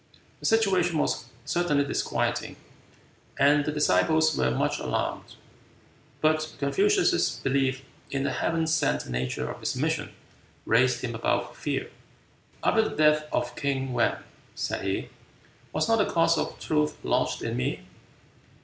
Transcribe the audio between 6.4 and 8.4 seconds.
Confucius's belief in the